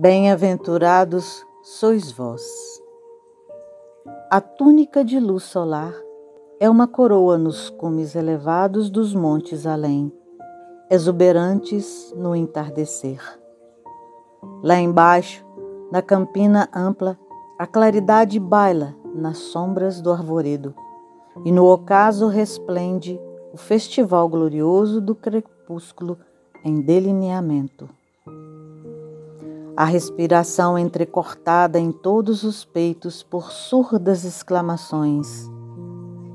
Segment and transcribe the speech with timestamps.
[0.00, 2.44] Bem-aventurados sois vós.
[4.30, 5.92] A túnica de luz solar
[6.60, 10.12] é uma coroa nos cumes elevados dos montes além,
[10.88, 13.20] exuberantes no entardecer.
[14.62, 15.44] Lá embaixo,
[15.90, 17.18] na campina ampla,
[17.58, 20.76] a claridade baila nas sombras do arvoredo,
[21.44, 23.20] e no ocaso resplende
[23.52, 26.16] o festival glorioso do crepúsculo
[26.64, 27.97] em delineamento
[29.78, 35.48] a respiração entrecortada em todos os peitos por surdas exclamações,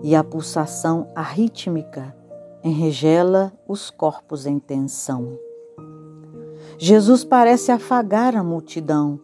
[0.02, 2.16] e a pulsação arrítmica
[2.64, 5.38] enregela os corpos em tensão.
[6.78, 9.20] Jesus parece afagar a multidão,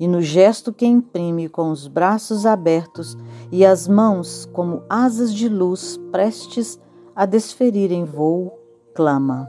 [0.00, 3.18] e no gesto que imprime com os braços abertos
[3.52, 6.80] e as mãos como asas de luz prestes
[7.14, 8.58] a desferir em voo,
[8.94, 9.46] clama: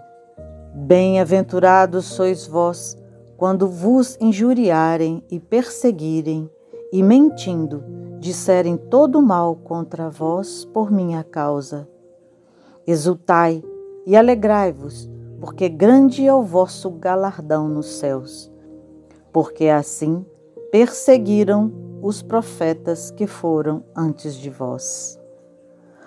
[0.75, 2.98] Bem-aventurados sois vós
[3.39, 6.51] quando vos injuriarem e perseguirem,
[6.91, 7.81] e mentindo,
[8.19, 11.87] disserem todo mal contra vós por minha causa.
[12.85, 13.63] Exultai
[14.05, 18.51] e alegrai-vos, porque grande é o vosso galardão nos céus.
[19.31, 20.25] Porque assim
[20.69, 25.17] perseguiram os profetas que foram antes de vós.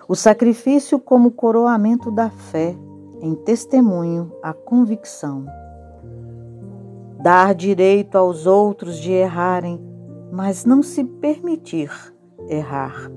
[0.07, 2.77] O sacrifício como coroamento da fé,
[3.23, 5.47] em testemunho à convicção
[7.23, 9.81] dar direito aos outros de errarem,
[10.33, 11.89] mas não se permitir
[12.49, 13.09] errar.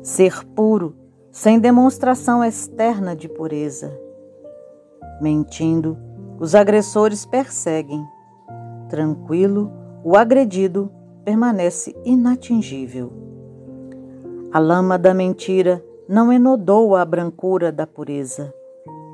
[0.00, 0.94] Ser puro,
[1.32, 3.92] sem demonstração externa de pureza.
[5.20, 5.98] Mentindo,
[6.38, 8.06] os agressores perseguem.
[8.88, 9.72] Tranquilo,
[10.04, 10.88] o agredido
[11.24, 13.12] permanece inatingível.
[14.52, 18.54] A lama da mentira não enodou a brancura da pureza.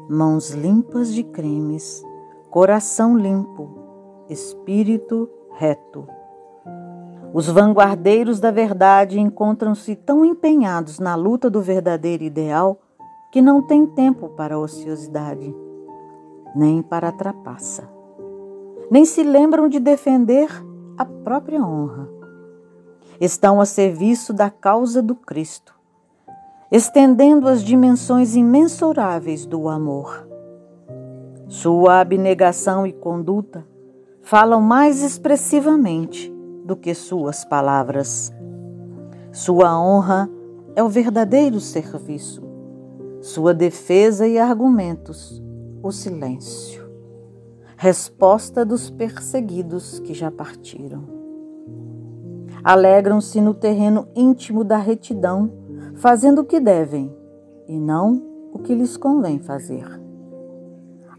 [0.06, 2.04] Mãos limpas de crimes
[2.50, 3.70] coração limpo,
[4.28, 6.04] espírito reto.
[7.32, 12.80] Os vanguardeiros da verdade encontram-se tão empenhados na luta do verdadeiro ideal
[13.30, 15.54] que não têm tempo para a ociosidade,
[16.56, 17.88] nem para a trapaça.
[18.90, 20.50] Nem se lembram de defender
[20.98, 22.08] a própria honra.
[23.20, 25.72] Estão a serviço da causa do Cristo,
[26.72, 30.29] estendendo as dimensões imensuráveis do amor
[31.50, 33.66] sua abnegação e conduta
[34.22, 36.32] falam mais expressivamente
[36.64, 38.32] do que suas palavras.
[39.32, 40.30] Sua honra
[40.76, 42.40] é o verdadeiro serviço,
[43.20, 45.42] sua defesa e argumentos,
[45.82, 46.88] o silêncio.
[47.76, 51.02] Resposta dos perseguidos que já partiram.
[52.62, 55.50] Alegram-se no terreno íntimo da retidão,
[55.96, 57.12] fazendo o que devem
[57.66, 58.22] e não
[58.52, 60.09] o que lhes convém fazer.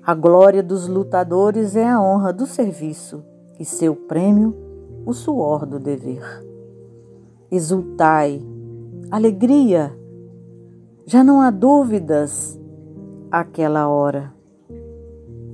[0.04, 3.24] A glória dos lutadores é a honra do serviço
[3.60, 4.56] e seu prêmio
[5.06, 6.24] o suor do dever.
[7.52, 8.42] Exultai,
[9.12, 9.96] alegria,
[11.06, 12.60] já não há dúvidas
[13.30, 14.34] aquela hora.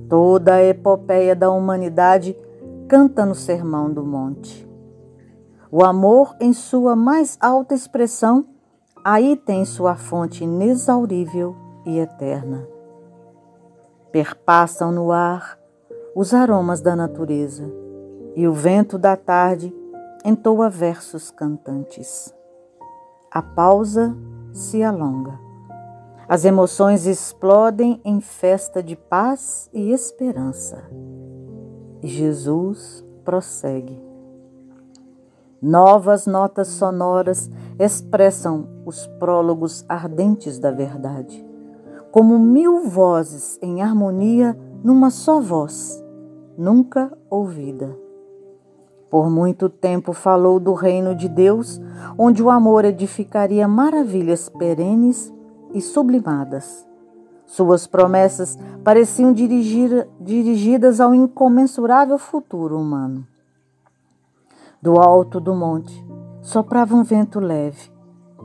[0.08, 2.34] Toda a epopeia da humanidade
[2.88, 4.66] canta no Sermão do Monte.
[5.70, 8.46] O amor, em sua mais alta expressão,
[9.04, 11.54] aí tem sua fonte inexaurível
[11.84, 12.77] e eterna
[14.10, 15.58] perpassam no ar
[16.14, 17.64] os aromas da natureza,
[18.34, 19.74] e o vento da tarde
[20.24, 22.34] entoa versos cantantes.
[23.30, 24.16] A pausa
[24.52, 25.38] se alonga.
[26.28, 30.82] As emoções explodem em festa de paz e esperança.
[32.02, 34.02] E Jesus prossegue.
[35.60, 41.47] Novas notas sonoras expressam os prólogos ardentes da verdade
[42.10, 46.02] como mil vozes em harmonia numa só voz,
[46.56, 47.96] nunca ouvida.
[49.10, 51.80] Por muito tempo falou do reino de Deus,
[52.18, 55.32] onde o amor edificaria maravilhas perenes
[55.72, 56.86] e sublimadas.
[57.46, 63.26] Suas promessas pareciam dirigir, dirigidas ao incomensurável futuro humano.
[64.80, 66.06] Do alto do monte
[66.42, 67.90] soprava um vento leve,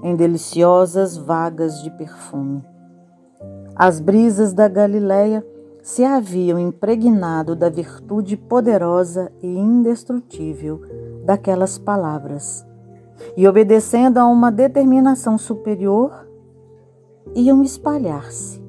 [0.01, 2.72] em deliciosas vagas de perfume.
[3.75, 5.45] As brisas da Galileia
[5.81, 10.81] se haviam impregnado da virtude poderosa e indestrutível
[11.25, 12.65] daquelas palavras,
[13.35, 16.27] e obedecendo a uma determinação superior,
[17.35, 18.63] iam espalhar-se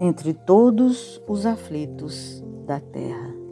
[0.00, 3.47] entre todos os aflitos da terra.